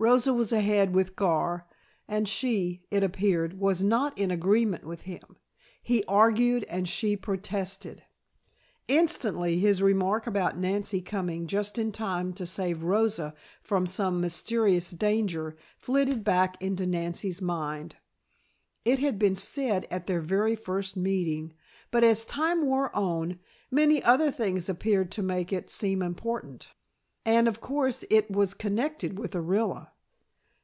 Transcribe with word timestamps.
Rosa 0.00 0.32
was 0.32 0.52
ahead 0.52 0.94
with 0.94 1.16
Gar 1.16 1.66
and 2.06 2.28
she, 2.28 2.84
it 2.88 3.02
appeared, 3.02 3.54
was 3.58 3.82
not 3.82 4.16
in 4.16 4.30
agreement 4.30 4.84
with 4.84 5.00
him. 5.00 5.38
He 5.82 6.04
argued 6.06 6.62
and 6.68 6.86
she 6.86 7.16
protested. 7.16 8.04
Instantly 8.86 9.58
his 9.58 9.82
remark 9.82 10.28
about 10.28 10.56
Nancy 10.56 11.00
coming 11.02 11.48
just 11.48 11.80
in 11.80 11.90
time 11.90 12.32
to 12.34 12.46
save 12.46 12.84
Rosa 12.84 13.34
from 13.60 13.88
some 13.88 14.20
mysterious 14.20 14.92
danger, 14.92 15.56
flitted 15.76 16.22
back 16.22 16.62
into 16.62 16.86
Nancy's 16.86 17.42
mind. 17.42 17.96
It 18.84 19.00
had 19.00 19.18
been 19.18 19.34
said 19.34 19.84
at 19.90 20.06
their 20.06 20.20
very 20.20 20.54
first 20.54 20.96
meeting, 20.96 21.54
but 21.90 22.04
as 22.04 22.24
time 22.24 22.64
wore 22.66 22.94
on, 22.94 23.40
many 23.68 24.00
other 24.04 24.30
things 24.30 24.68
appeared 24.68 25.10
to 25.10 25.24
make 25.24 25.52
it 25.52 25.68
seem 25.68 26.02
important, 26.02 26.70
and, 27.24 27.46
of 27.46 27.60
course, 27.60 28.06
it 28.08 28.30
was 28.30 28.54
connected 28.54 29.18
with 29.18 29.32
Orilla. 29.32 29.90